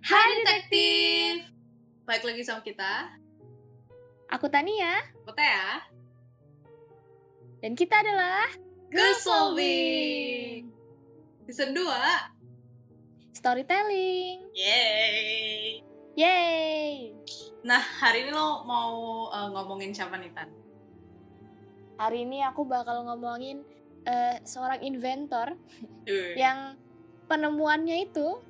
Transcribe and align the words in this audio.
Hai 0.00 0.28
detektif. 0.40 1.44
Balik 2.08 2.24
lagi 2.24 2.42
sama 2.42 2.64
kita. 2.64 3.20
Aku 4.30 4.46
Tania, 4.48 5.02
Kota 5.26 5.42
ya. 5.42 5.82
dan 7.60 7.74
kita 7.74 8.00
adalah 8.00 8.46
Girl 8.88 9.14
Solving. 9.18 10.70
Season 11.50 11.74
2. 11.74 11.82
Storytelling. 13.34 14.54
Yeay. 14.54 15.82
Yeay! 16.14 17.10
Nah, 17.66 17.82
hari 17.82 18.24
ini 18.24 18.30
lo 18.30 18.62
mau 18.64 19.26
uh, 19.34 19.50
ngomongin 19.50 19.90
siapa 19.90 20.14
nih, 20.14 20.30
Tan? 20.30 20.48
Hari 21.98 22.22
ini 22.24 22.40
aku 22.46 22.64
bakal 22.64 23.04
ngomongin 23.04 23.60
eh, 24.08 24.40
seorang 24.48 24.80
inventor 24.80 25.52
Uh, 26.08 26.32
yang 26.34 26.74
penemuannya 27.28 28.08
itu 28.08 28.40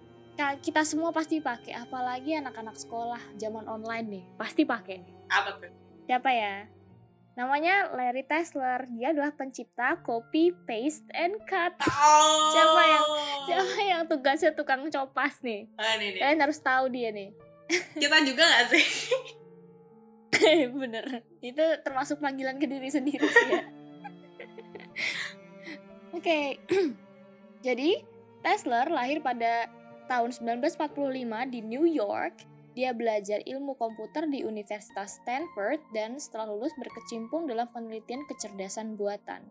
kita 0.59 0.83
semua 0.83 1.11
pasti 1.11 1.39
pakai, 1.39 1.77
apalagi 1.77 2.37
anak-anak 2.37 2.77
sekolah 2.77 3.21
zaman 3.37 3.67
online 3.67 4.07
nih, 4.09 4.25
pasti 4.35 4.63
pakai 4.65 4.97
nih. 5.03 5.15
Apa 5.29 5.59
tuh? 5.59 5.71
Siapa 6.07 6.31
ya? 6.33 6.67
Namanya 7.39 7.95
Larry 7.95 8.27
Tesler. 8.27 8.85
Dia 8.93 9.15
adalah 9.15 9.33
pencipta 9.33 9.97
copy, 10.03 10.53
paste, 10.67 11.07
and 11.15 11.39
cut. 11.47 11.73
Oh. 11.81 12.51
Siapa 12.53 12.83
yang- 12.85 13.09
Siapa 13.47 13.77
yang 13.81 14.03
tugasnya 14.05 14.53
tukang 14.53 14.85
copas 14.91 15.41
nih? 15.41 15.71
Ah, 15.79 15.97
nih, 15.97 16.19
nih. 16.19 16.21
Kalian 16.21 16.41
harus 16.43 16.59
tahu 16.59 16.85
dia 16.91 17.09
nih. 17.15 17.31
Kita 17.97 18.17
juga 18.27 18.45
gak 18.45 18.67
sih? 18.75 18.85
Bener. 20.83 21.23
Itu 21.41 21.65
termasuk 21.81 22.19
panggilan 22.19 22.59
ke 22.59 22.67
diri 22.67 22.91
sendiri 22.91 23.25
sih 23.25 23.49
ya. 23.49 23.63
Oke. 26.19 26.59
Jadi, 27.67 27.91
Tesla 28.41 28.89
lahir 28.89 29.21
pada 29.21 29.69
tahun 30.11 30.35
1945 30.35 31.55
di 31.55 31.63
New 31.63 31.87
York. 31.87 32.43
Dia 32.75 32.91
belajar 32.91 33.39
ilmu 33.47 33.79
komputer 33.79 34.27
di 34.27 34.43
Universitas 34.43 35.23
Stanford 35.23 35.79
dan 35.95 36.19
setelah 36.19 36.51
lulus 36.51 36.75
berkecimpung 36.75 37.47
dalam 37.47 37.71
penelitian 37.71 38.27
kecerdasan 38.27 38.99
buatan. 38.99 39.47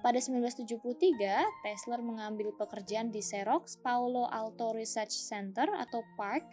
Pada 0.00 0.16
1973, 0.16 1.18
Tesla 1.64 1.96
mengambil 2.00 2.54
pekerjaan 2.54 3.12
di 3.12 3.20
Xerox 3.20 3.76
Paulo 3.82 4.30
Alto 4.30 4.72
Research 4.72 5.12
Center 5.12 5.66
atau 5.74 6.06
PARC, 6.14 6.44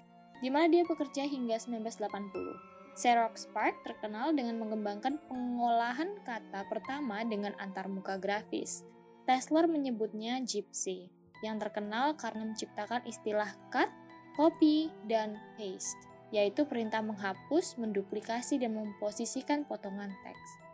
di 0.42 0.50
mana 0.50 0.66
dia 0.68 0.84
bekerja 0.84 1.30
hingga 1.30 1.62
1980. 1.62 2.96
Xerox 2.96 3.46
PARC 3.54 3.76
terkenal 3.86 4.34
dengan 4.34 4.58
mengembangkan 4.66 5.20
pengolahan 5.30 6.16
kata 6.26 6.66
pertama 6.72 7.22
dengan 7.28 7.54
antarmuka 7.62 8.18
grafis. 8.18 8.82
Tesla 9.30 9.68
menyebutnya 9.70 10.42
Gypsy, 10.42 11.12
yang 11.46 11.62
terkenal 11.62 12.18
karena 12.18 12.50
menciptakan 12.50 13.06
istilah 13.06 13.54
cut, 13.70 13.88
copy, 14.34 14.90
dan 15.06 15.38
paste, 15.56 15.98
yaitu 16.34 16.66
perintah 16.66 17.06
menghapus, 17.06 17.78
menduplikasi, 17.78 18.58
dan 18.58 18.74
memposisikan 18.74 19.64
potongan 19.70 20.10
teks. 20.26 20.66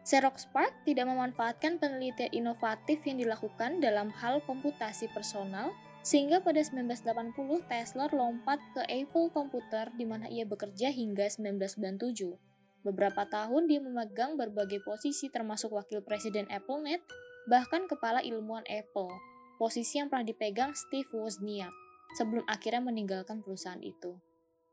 Xerox 0.00 0.48
PARC 0.50 0.72
tidak 0.88 1.06
memanfaatkan 1.06 1.78
penelitian 1.78 2.32
inovatif 2.32 3.04
yang 3.04 3.20
dilakukan 3.20 3.78
dalam 3.78 4.10
hal 4.18 4.42
komputasi 4.42 5.06
personal 5.12 5.70
sehingga 6.00 6.40
pada 6.40 6.64
1980 6.64 7.36
Tesla 7.68 8.08
lompat 8.08 8.58
ke 8.72 8.82
Apple 8.88 9.28
Computer 9.30 9.92
di 9.92 10.08
mana 10.08 10.26
ia 10.32 10.48
bekerja 10.48 10.88
hingga 10.88 11.28
1997. 11.28 12.32
Beberapa 12.80 13.28
tahun 13.28 13.68
dia 13.68 13.84
memegang 13.84 14.40
berbagai 14.40 14.80
posisi 14.80 15.28
termasuk 15.28 15.76
wakil 15.76 16.00
presiden 16.00 16.48
AppleNet, 16.48 17.04
bahkan 17.48 17.88
kepala 17.88 18.20
ilmuwan 18.20 18.66
Apple, 18.68 19.08
posisi 19.56 20.00
yang 20.00 20.08
pernah 20.08 20.26
dipegang 20.26 20.76
Steve 20.76 21.08
Wozniak 21.12 21.72
sebelum 22.16 22.44
akhirnya 22.48 22.82
meninggalkan 22.84 23.40
perusahaan 23.44 23.80
itu. 23.80 24.18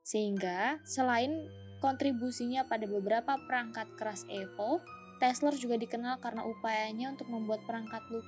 Sehingga 0.01 0.79
selain 0.87 1.51
kontribusinya 1.83 2.65
pada 2.65 2.87
beberapa 2.87 3.35
perangkat 3.45 3.87
keras 3.99 4.23
Apple, 4.31 4.81
Tesla 5.19 5.51
juga 5.53 5.75
dikenal 5.75 6.23
karena 6.23 6.47
upayanya 6.47 7.13
untuk 7.13 7.27
membuat 7.27 7.61
perangkat 7.67 8.01
lu- 8.09 8.25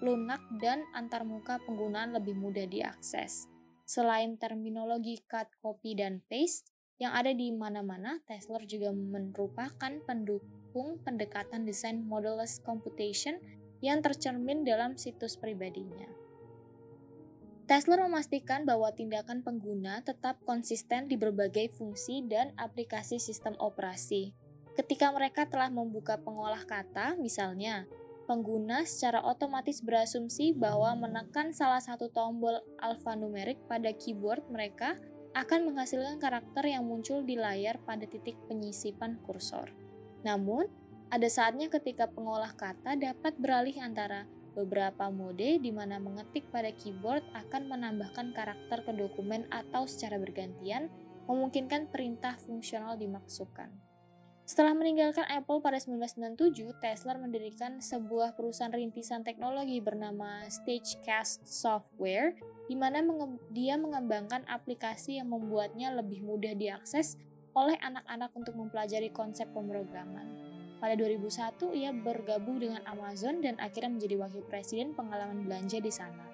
lunak 0.00 0.40
dan 0.58 0.82
antarmuka 0.96 1.60
penggunaan 1.68 2.16
lebih 2.16 2.34
mudah 2.34 2.64
diakses. 2.66 3.46
Selain 3.84 4.38
terminologi 4.40 5.20
cut, 5.28 5.50
copy, 5.60 5.98
dan 5.98 6.24
paste 6.30 6.72
yang 7.00 7.16
ada 7.16 7.32
di 7.32 7.48
mana-mana, 7.48 8.20
Tesla 8.28 8.60
juga 8.64 8.92
merupakan 8.92 9.92
pendukung 10.04 11.00
pendekatan 11.00 11.64
desain 11.64 11.96
modelless 11.96 12.60
computation 12.60 13.40
yang 13.80 14.04
tercermin 14.04 14.64
dalam 14.64 14.96
situs 14.96 15.36
pribadinya. 15.36 16.08
Tesla 17.70 18.02
memastikan 18.02 18.66
bahwa 18.66 18.90
tindakan 18.90 19.46
pengguna 19.46 20.02
tetap 20.02 20.42
konsisten 20.42 21.06
di 21.06 21.14
berbagai 21.14 21.70
fungsi 21.70 22.26
dan 22.26 22.50
aplikasi 22.58 23.22
sistem 23.22 23.54
operasi. 23.62 24.34
Ketika 24.74 25.14
mereka 25.14 25.46
telah 25.46 25.70
membuka 25.70 26.18
pengolah 26.18 26.66
kata, 26.66 27.14
misalnya, 27.14 27.86
pengguna 28.26 28.82
secara 28.82 29.22
otomatis 29.22 29.82
berasumsi 29.86 30.50
bahwa 30.50 30.98
menekan 30.98 31.54
salah 31.54 31.78
satu 31.78 32.10
tombol 32.10 32.58
alfanumerik 32.82 33.62
pada 33.70 33.94
keyboard 33.94 34.42
mereka 34.50 34.98
akan 35.34 35.70
menghasilkan 35.70 36.18
karakter 36.18 36.66
yang 36.66 36.82
muncul 36.82 37.22
di 37.22 37.38
layar 37.38 37.78
pada 37.86 38.02
titik 38.02 38.34
penyisipan 38.50 39.22
kursor. 39.22 39.70
Namun, 40.26 40.66
ada 41.10 41.26
saatnya 41.26 41.66
ketika 41.66 42.06
pengolah 42.06 42.54
kata 42.54 42.94
dapat 42.94 43.34
beralih 43.42 43.74
antara 43.82 44.30
beberapa 44.54 45.10
mode 45.10 45.58
di 45.58 45.70
mana 45.74 45.98
mengetik 45.98 46.46
pada 46.54 46.70
keyboard 46.70 47.22
akan 47.34 47.66
menambahkan 47.66 48.30
karakter 48.30 48.86
ke 48.86 48.92
dokumen 48.94 49.46
atau 49.50 49.90
secara 49.90 50.18
bergantian 50.22 50.86
memungkinkan 51.26 51.90
perintah 51.90 52.38
fungsional 52.38 52.94
dimasukkan. 52.94 53.70
Setelah 54.46 54.74
meninggalkan 54.74 55.22
Apple 55.30 55.62
pada 55.62 55.78
1997, 55.78 56.74
Tesla 56.82 57.14
mendirikan 57.14 57.78
sebuah 57.78 58.34
perusahaan 58.34 58.74
rintisan 58.74 59.22
teknologi 59.22 59.78
bernama 59.78 60.42
Stagecast 60.50 61.46
Software, 61.46 62.34
di 62.66 62.74
mana 62.74 62.98
menge- 62.98 63.38
dia 63.54 63.78
mengembangkan 63.78 64.42
aplikasi 64.50 65.22
yang 65.22 65.30
membuatnya 65.30 65.94
lebih 65.94 66.26
mudah 66.26 66.58
diakses 66.58 67.14
oleh 67.54 67.78
anak-anak 67.78 68.34
untuk 68.34 68.58
mempelajari 68.58 69.14
konsep 69.14 69.46
pemrograman. 69.54 70.49
Pada 70.80 70.96
2001, 70.96 71.76
ia 71.76 71.92
bergabung 71.92 72.56
dengan 72.56 72.80
Amazon 72.88 73.44
dan 73.44 73.60
akhirnya 73.60 74.00
menjadi 74.00 74.16
wakil 74.16 74.42
presiden 74.48 74.96
pengalaman 74.96 75.44
belanja 75.44 75.76
di 75.76 75.92
sana. 75.92 76.24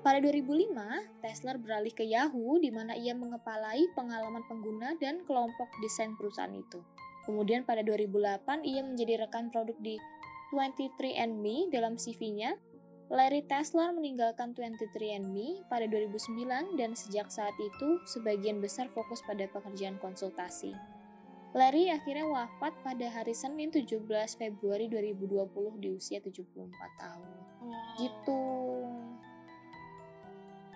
Pada 0.00 0.18
2005, 0.18 1.22
Tesla 1.22 1.54
beralih 1.60 1.94
ke 1.94 2.02
Yahoo 2.02 2.58
di 2.58 2.72
mana 2.72 2.96
ia 2.96 3.14
mengepalai 3.14 3.86
pengalaman 3.94 4.42
pengguna 4.48 4.98
dan 4.98 5.22
kelompok 5.28 5.70
desain 5.84 6.16
perusahaan 6.18 6.50
itu. 6.50 6.80
Kemudian 7.22 7.62
pada 7.62 7.86
2008, 7.86 8.66
ia 8.66 8.82
menjadi 8.82 9.28
rekan 9.28 9.52
produk 9.52 9.78
di 9.78 10.00
23andMe 10.50 11.70
dalam 11.70 11.94
CV-nya. 12.00 12.58
Larry 13.12 13.44
Tesler 13.44 13.92
meninggalkan 13.92 14.56
23andMe 14.56 15.68
pada 15.68 15.84
2009 15.84 16.80
dan 16.80 16.96
sejak 16.96 17.28
saat 17.28 17.54
itu 17.60 18.00
sebagian 18.08 18.58
besar 18.58 18.88
fokus 18.88 19.20
pada 19.22 19.44
pekerjaan 19.52 20.00
konsultasi. 20.00 20.72
Larry 21.52 21.92
akhirnya 21.92 22.24
wafat 22.24 22.72
pada 22.80 23.06
hari 23.12 23.36
Senin 23.36 23.68
17 23.68 24.08
Februari 24.40 24.88
2020 24.88 25.84
di 25.84 25.88
usia 25.92 26.16
74 26.16 26.72
tahun. 26.96 27.28
Gitu. 28.00 28.42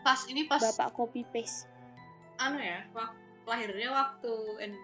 Pas 0.05 0.21
ini 0.29 0.45
pas 0.45 0.61
Bapak 0.61 0.93
copy 0.93 1.25
paste. 1.33 1.67
anu 2.37 2.61
ya, 2.61 2.85
wak- 2.93 3.17
lahirnya 3.49 3.89
waktu 3.89 4.33
ini. 4.61 4.77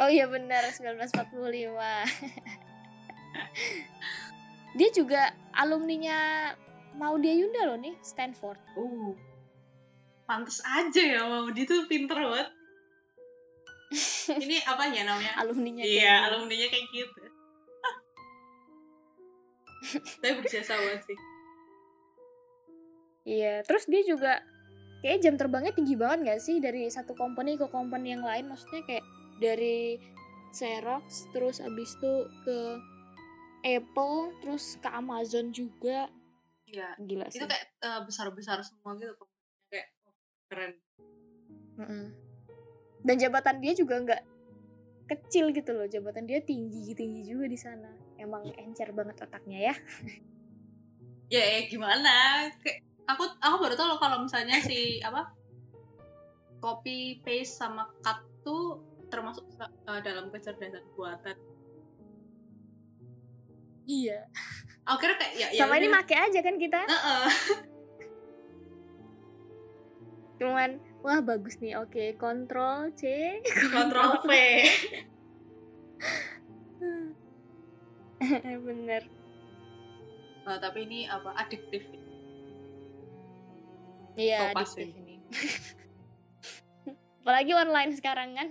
Oh 0.00 0.08
iya 0.08 0.24
benar 0.24 0.64
1945. 0.72 1.76
Dia 4.76 4.88
juga 4.92 5.32
alumninya 5.52 6.52
Maudia 6.96 7.36
Yunda 7.36 7.68
loh 7.68 7.76
nih, 7.76 7.96
Stanford. 8.00 8.56
Uh. 8.76 9.12
Pantes 10.24 10.64
aja 10.64 11.00
ya, 11.00 11.20
mau 11.28 11.48
dia 11.52 11.68
tuh 11.68 11.84
pinter 11.84 12.16
banget. 12.16 12.48
Ini 14.44 14.56
apa 14.68 14.82
ya 14.92 15.02
namanya? 15.06 15.32
Alumninya 15.40 15.82
Iya, 15.82 16.14
gitu. 16.20 16.26
alumninya 16.30 16.68
kayak 16.68 16.86
gitu. 16.92 17.22
Tapi 20.22 20.32
berjasa 20.42 20.72
banget 20.76 21.02
sih. 21.06 21.18
Iya, 23.26 23.54
terus 23.66 23.90
dia 23.90 24.02
juga 24.06 24.38
kayak 25.02 25.18
jam 25.22 25.34
terbangnya 25.34 25.74
tinggi 25.74 25.98
banget 25.98 26.30
gak 26.30 26.40
sih 26.42 26.62
dari 26.62 26.86
satu 26.86 27.18
company 27.18 27.58
ke 27.58 27.66
company 27.70 28.14
yang 28.14 28.22
lain? 28.22 28.46
Maksudnya 28.46 28.86
kayak 28.86 29.04
dari 29.42 29.98
Xerox 30.54 31.28
terus 31.34 31.58
abis 31.58 31.98
itu 31.98 32.12
ke 32.46 32.58
Apple 33.66 34.30
terus 34.40 34.78
ke 34.78 34.88
Amazon 34.88 35.50
juga. 35.50 36.06
Iya. 36.70 36.94
Gila 37.02 37.26
sih. 37.30 37.42
Itu 37.42 37.50
kayak 37.50 37.66
eh, 37.82 38.00
besar-besar 38.06 38.62
semua 38.62 38.94
gitu. 38.98 39.26
Kayak 39.70 39.88
oh, 40.06 40.14
keren. 40.46 40.72
Mm-mm. 41.76 42.25
Dan 43.06 43.22
jabatan 43.22 43.62
dia 43.62 43.72
juga 43.78 44.02
nggak 44.02 44.22
kecil 45.06 45.54
gitu 45.54 45.70
loh. 45.70 45.86
Jabatan 45.86 46.26
dia 46.26 46.42
tinggi 46.42 46.90
tinggi 46.98 47.22
juga 47.22 47.46
di 47.46 47.54
sana. 47.54 47.88
Emang 48.18 48.50
encer 48.58 48.90
banget 48.90 49.22
otaknya 49.22 49.70
ya. 49.70 49.74
ya, 51.30 51.42
ya 51.42 51.60
gimana 51.70 52.46
aku 53.06 53.24
aku 53.38 53.56
baru 53.62 53.74
tahu 53.78 53.86
loh 53.94 54.00
kalau 54.02 54.22
misalnya 54.26 54.58
si 54.62 54.98
apa 55.00 55.30
copy 56.58 57.22
paste 57.22 57.62
sama 57.62 57.86
cut 58.02 58.18
tuh 58.42 58.82
termasuk 59.06 59.46
uh, 59.62 60.00
dalam 60.02 60.30
kecerdasan 60.34 60.82
buatan 60.98 61.38
iya 63.86 64.26
aku 64.82 65.06
kira 65.06 65.14
kayak 65.14 65.32
ya, 65.38 65.46
ya 65.54 65.62
sama 65.62 65.78
ini 65.78 65.86
udah. 65.86 65.94
make 66.02 66.14
aja 66.14 66.40
kan 66.42 66.56
kita 66.58 66.80
Heeh. 66.82 67.26
cuman 70.42 70.70
wah 71.06 71.22
bagus 71.22 71.62
nih. 71.62 71.78
Oke 71.78 72.18
kontrol 72.18 72.90
C 72.98 73.38
kontrol 73.70 74.18
V 74.26 74.30
bener. 78.66 79.02
Nah, 80.46 80.58
tapi 80.58 80.86
ini 80.86 81.06
apa 81.06 81.30
adiktif. 81.38 81.86
Iya 84.18 84.50
adiktif 84.50 84.90
ini. 84.90 85.22
Apalagi 87.22 87.52
online 87.54 87.94
sekarang 87.94 88.34
kan? 88.34 88.48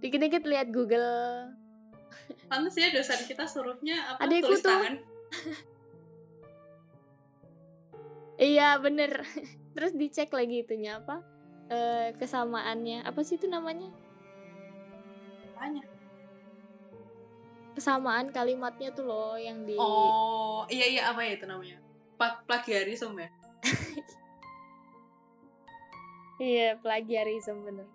Dikit-dikit 0.00 0.44
lihat 0.48 0.72
Google. 0.72 1.52
Pantas 2.48 2.76
ya 2.76 2.88
dosen 2.92 3.20
kita 3.28 3.44
suruhnya 3.44 4.16
apa 4.16 4.24
Adikku 4.24 4.52
tulis 4.52 4.64
tuh. 4.64 4.68
tangan. 4.68 4.96
Iya 8.40 8.80
bener 8.80 9.20
terus 9.72 9.92
dicek 9.94 10.30
lagi 10.34 10.62
itunya 10.62 10.98
apa 10.98 11.22
Eh, 11.70 12.10
kesamaannya. 12.18 13.06
Apa 13.06 13.22
sih 13.22 13.38
itu 13.38 13.46
namanya? 13.46 13.86
Apanya? 15.54 15.86
kesamaan 17.70 18.34
kalimatnya 18.34 18.90
tuh 18.90 19.06
loh 19.06 19.38
yang 19.38 19.62
di 19.62 19.78
oh 19.78 20.66
iya 20.66 20.84
iya 20.90 21.02
apa 21.14 21.22
ya 21.22 21.38
itu 21.38 21.46
namanya? 21.46 21.78
Pla- 22.18 22.42
plagiarisme 22.44 23.14
ya? 23.16 23.30
Iya 26.40 26.80
plagiarism 26.80 27.62
bener. 27.68 27.86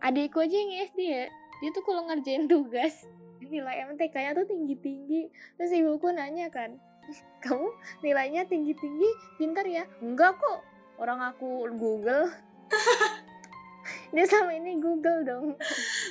Adikku 0.00 0.40
aja 0.40 0.54
yang 0.54 0.86
SD 0.88 1.00
ya 1.02 1.26
dia 1.60 1.70
tuh 1.76 1.82
kalau 1.84 2.08
ngerjain 2.08 2.48
tugas 2.48 3.04
nilai 3.42 3.84
MTK-nya 3.90 4.32
tuh 4.32 4.46
tinggi-tinggi. 4.48 5.28
Terus 5.58 5.70
ibuku 5.76 6.14
nanya 6.14 6.48
kan 6.48 6.78
kamu 7.44 7.68
nilainya 8.00 8.48
tinggi-tinggi? 8.48 9.10
Pintar 9.36 9.66
ya? 9.66 9.84
Enggak 10.00 10.38
kok 10.40 10.69
orang 11.00 11.32
aku 11.32 11.64
Google. 11.74 12.28
Dia 14.14 14.26
sama 14.28 14.52
ini 14.54 14.76
Google 14.76 15.24
dong. 15.24 15.56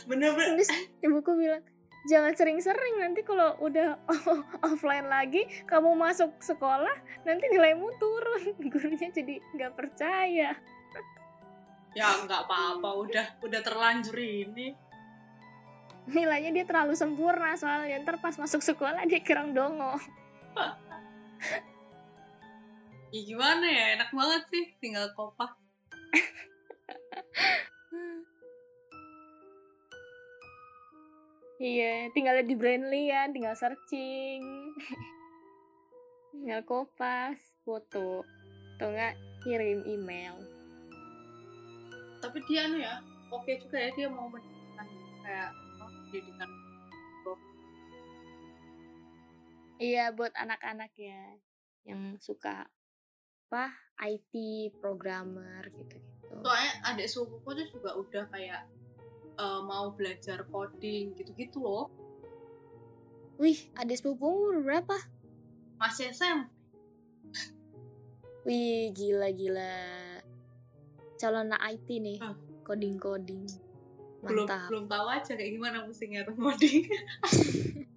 Bener-bener 0.09 0.57
terus 0.57 0.73
ibuku 1.05 1.31
bilang 1.37 1.63
jangan 2.09 2.33
sering-sering 2.33 2.95
nanti 2.97 3.21
kalau 3.21 3.53
udah 3.61 3.99
offline 4.67 5.05
lagi 5.05 5.45
kamu 5.69 5.93
masuk 5.93 6.33
sekolah 6.41 6.97
nanti 7.23 7.45
nilaimu 7.47 7.87
turun. 8.01 8.43
Gurunya 8.73 9.07
jadi 9.13 9.37
nggak 9.55 9.73
percaya. 9.77 10.57
Ya 11.93 12.07
nggak 12.25 12.49
apa-apa 12.49 12.89
udah 13.05 13.25
udah 13.45 13.61
terlanjur 13.61 14.17
ini. 14.17 14.73
Nilainya 16.09 16.49
dia 16.49 16.65
terlalu 16.65 16.97
sempurna 16.97 17.53
soalnya 17.53 18.01
ntar 18.01 18.17
pas 18.17 18.33
masuk 18.33 18.65
sekolah 18.65 19.05
dia 19.05 19.21
kirang 19.21 19.53
dongo 19.53 19.93
ya 23.09 23.21
gimana 23.25 23.65
ya 23.65 23.97
enak 23.97 24.13
banget 24.13 24.45
sih 24.53 24.69
tinggal 24.77 25.09
kopas 25.17 25.49
iya 31.61 32.09
tinggal 32.13 32.37
di 32.45 32.53
Brandly 32.55 33.09
ya 33.11 33.27
tinggal 33.29 33.55
searching. 33.57 34.73
Tinggal 36.31 36.63
kopas 36.63 37.35
foto. 37.67 38.23
Atau 38.79 38.95
enggak 38.95 39.19
kirim 39.43 39.83
email. 39.83 40.39
Tapi 42.23 42.39
dia 42.47 42.63
anu 42.63 42.79
ya 42.79 43.03
oke 43.29 43.51
juga 43.61 43.77
ya 43.77 43.89
dia 43.93 44.07
mau 44.09 44.27
mendidikan 44.29 44.87
kayak 45.21 45.49
pendidikan 45.79 46.49
iya 49.79 50.11
buat 50.11 50.33
anak-anak 50.35 50.91
ya 50.99 51.39
yang 51.87 52.19
suka 52.19 52.67
apa 53.49 53.73
IT 54.05 54.33
programmer 54.77 55.65
gitu-gitu. 55.73 56.37
Soalnya 56.45 56.69
adik 56.85 57.09
sepupuku 57.09 57.49
tuh 57.57 57.67
juga 57.73 57.97
udah 57.97 58.23
kayak 58.29 58.61
eh, 59.41 59.61
mau 59.65 59.89
belajar 59.89 60.45
coding 60.45 61.17
gitu-gitu 61.17 61.57
loh. 61.57 61.89
Wih 63.41 63.57
adik 63.73 63.97
sepupu 63.97 64.29
umur 64.29 64.61
berapa? 64.61 64.93
Masih 65.81 66.13
SM 66.13 66.45
wih 68.45 68.93
gila 68.93 69.33
gila. 69.33 69.73
Calon 71.17 71.49
IT 71.49 71.89
nih 71.89 72.21
Ah. 72.21 72.37
coding 72.61 73.01
coding 73.01 73.49
belum 74.21 74.45
mantap. 74.45 74.69
belum 74.69 74.85
tahu 74.85 75.05
aja 75.09 75.31
kayak 75.33 75.57
gimana 75.57 75.89
musiknya 75.89 76.21
tuh 76.21 76.37
coding. 76.37 76.85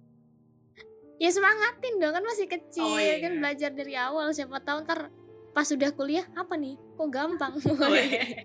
Ya 1.21 1.31
semangatin 1.31 2.03
dong 2.03 2.11
kan 2.11 2.25
masih 2.25 2.51
kecil 2.51 2.83
Oh, 2.83 2.99
iya. 2.99 3.21
kan 3.23 3.39
belajar 3.39 3.71
dari 3.71 3.95
awal. 3.95 4.35
Siapa 4.35 4.59
tahu 4.59 4.83
ntar 4.83 5.07
pas 5.53 5.63
sudah 5.63 5.93
kuliah 5.93 6.25
apa 6.33 6.57
nih? 6.57 6.75
Kok 6.97 7.09
gampang? 7.09 7.53
Oh, 7.63 7.93
iya. 7.93 8.43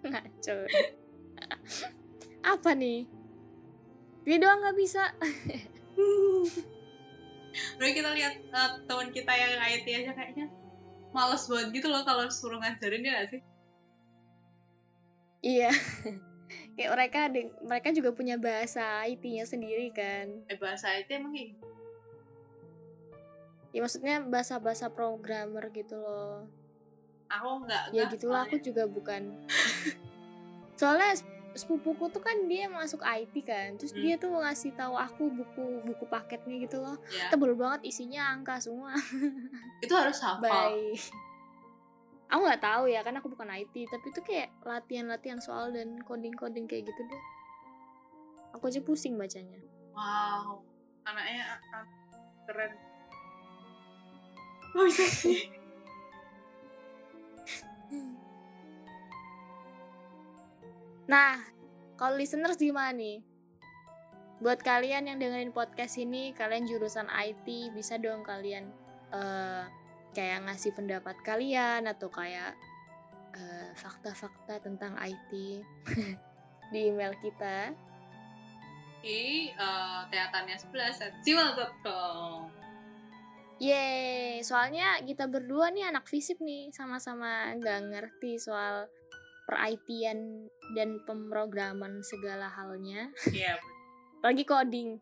ngaco. 0.00 0.56
Apa 2.40 2.70
nih? 2.72 3.04
Dia 4.22 4.38
doang 4.38 4.62
nggak 4.62 4.78
bisa. 4.78 5.02
Lalu 7.78 7.90
kita 7.90 8.10
lihat 8.14 8.34
eh, 8.38 8.70
teman 8.86 9.08
kita 9.10 9.32
yang 9.34 9.58
IT 9.58 9.86
aja 9.88 10.12
kayaknya 10.14 10.46
males 11.10 11.48
banget 11.48 11.68
gitu 11.74 11.88
loh 11.88 12.04
kalau 12.04 12.28
suruh 12.28 12.60
ngajarin 12.60 13.02
dia 13.02 13.12
gak 13.16 13.28
sih? 13.32 13.40
iya. 15.40 15.70
Kayak 16.78 16.90
mereka 16.94 17.18
ada- 17.26 17.54
mereka 17.60 17.88
juga 17.90 18.14
punya 18.14 18.38
bahasa 18.38 19.02
IT-nya 19.04 19.42
sendiri 19.42 19.90
kan. 19.90 20.30
Eh 20.46 20.54
bahasa 20.54 20.94
IT 20.94 21.10
emang 21.10 21.34
kayak 21.34 21.52
gitu? 21.52 21.66
Ya 23.78 23.86
maksudnya 23.86 24.18
bahasa-bahasa 24.26 24.90
programmer 24.90 25.70
gitu 25.70 25.94
loh. 25.94 26.50
Aku 27.30 27.62
nggak 27.62 27.94
ya 27.94 28.10
gitulah 28.10 28.42
aku 28.42 28.58
juga 28.58 28.90
bukan. 28.90 29.38
Soalnya 30.74 31.14
sep- 31.14 31.38
sepupuku 31.54 32.10
tuh 32.10 32.18
kan 32.18 32.50
dia 32.50 32.66
masuk 32.66 32.98
IT 33.02 33.34
kan 33.46 33.78
terus 33.78 33.94
Hmm. 33.94 34.02
dia 34.02 34.14
tuh 34.18 34.34
ngasih 34.34 34.74
tahu 34.74 34.98
aku 34.98 35.30
buku 35.30 35.64
buku 35.86 36.04
paketnya 36.10 36.58
gitu 36.58 36.82
loh. 36.82 36.98
Ya, 37.14 37.30
tebel 37.30 37.54
banget 37.54 37.86
isinya 37.86 38.34
angka 38.34 38.58
semua. 38.58 38.90
Itu 39.86 39.94
harus 39.94 40.18
hafal. 40.18 40.42
bye 40.42 40.98
aku 42.28 42.44
nggak 42.44 42.60
tahu 42.60 42.84
ya 42.92 43.00
kan 43.00 43.16
aku 43.16 43.32
bukan 43.32 43.48
IT 43.48 43.88
tapi 43.88 44.12
itu 44.12 44.20
kayak 44.20 44.52
latihan-latihan 44.60 45.40
soal 45.40 45.72
dan 45.72 45.96
coding-coding 46.04 46.68
kayak 46.68 46.84
gitu 46.84 47.00
deh. 47.08 47.22
Aku 48.52 48.68
aja 48.68 48.84
pusing 48.84 49.16
bacanya. 49.16 49.56
Wow, 49.96 50.60
anaknya 51.08 51.56
ah, 51.72 51.88
keren. 52.44 52.87
Oh 54.76 54.84
bisa 54.84 55.04
sih. 55.08 55.48
Nah, 61.08 61.40
kalau 61.96 62.20
listeners 62.20 62.60
gimana 62.60 62.92
nih? 62.92 63.24
Buat 64.44 64.60
kalian 64.60 65.08
yang 65.08 65.18
dengerin 65.18 65.56
podcast 65.56 65.96
ini, 65.96 66.36
kalian 66.36 66.68
jurusan 66.68 67.08
IT, 67.08 67.72
bisa 67.72 67.96
dong 67.96 68.22
kalian 68.22 68.68
eh 69.08 69.64
kayak 70.12 70.44
ngasih 70.44 70.76
pendapat 70.76 71.16
kalian 71.24 71.88
atau 71.88 72.12
kayak 72.12 72.52
eh, 73.32 73.72
fakta-fakta 73.72 74.60
tentang 74.60 75.00
IT 75.00 75.32
di 76.72 76.80
email 76.92 77.16
kita. 77.24 77.72
Di 79.00 79.54
uh, 79.56 80.04
teaternya 80.10 80.58
11 80.60 81.06
at 81.06 81.14
gmail.com. 81.24 82.57
Yeay, 83.58 84.38
soalnya 84.46 85.02
kita 85.02 85.26
berdua 85.26 85.74
nih 85.74 85.90
anak 85.90 86.06
fisip 86.06 86.38
nih, 86.38 86.70
sama-sama 86.70 87.50
nggak 87.58 87.90
ngerti 87.90 88.38
soal 88.38 88.86
per-IT-an 89.50 90.46
dan 90.78 91.02
pemrograman 91.02 91.98
segala 92.06 92.46
halnya. 92.46 93.10
Iya, 93.34 93.58
apalagi 94.18 94.44
coding 94.46 94.98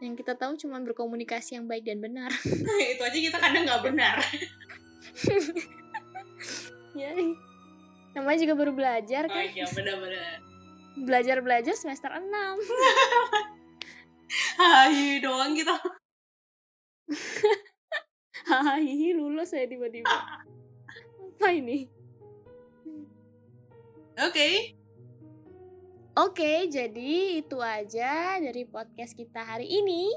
yang 0.00 0.16
kita 0.16 0.32
tahu 0.32 0.56
cuma 0.56 0.80
berkomunikasi 0.80 1.60
yang 1.60 1.68
baik 1.68 1.84
dan 1.84 2.00
benar 2.00 2.32
itu 2.96 3.02
aja 3.04 3.18
kita 3.20 3.36
kadang 3.36 3.68
nggak 3.68 3.82
benar. 3.84 4.16
ya 7.00 7.12
namanya 8.16 8.38
juga 8.42 8.54
baru 8.56 8.72
belajar 8.72 9.28
Oh 9.28 9.36
kan 9.36 9.44
iya, 9.44 9.68
benar-benar. 9.68 10.40
belajar 11.04 11.36
belajar 11.44 11.74
semester 11.76 12.10
6 12.10 12.24
Hai 14.60 15.20
doang 15.20 15.52
kita. 15.52 15.76
Hahaha 18.46 18.80
lulus 19.14 19.50
saya 19.50 19.66
tiba-tiba. 19.66 20.10
Apa 21.40 21.48
ini? 21.56 21.88
Oke, 24.20 24.76
oke 26.12 26.52
jadi 26.68 27.40
itu 27.40 27.56
aja 27.56 28.36
dari 28.36 28.68
podcast 28.68 29.16
kita 29.16 29.40
hari 29.40 29.64
ini. 29.64 30.12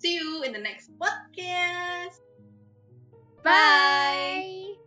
See 0.00 0.16
you 0.16 0.42
in 0.42 0.56
the 0.56 0.62
next 0.62 0.90
podcast. 0.96 2.18
Bye. 3.44 4.81